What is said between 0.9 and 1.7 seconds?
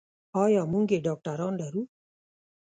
یې ډاکتران